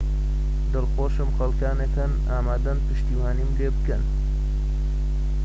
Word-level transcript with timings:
دڵخۆشم 0.75 1.29
خەلکانك 1.41 1.91
هەن 1.99 2.13
ئامادەن 2.31 2.77
پشتیوانیم 2.87 3.51
لێبکەن 3.59 4.03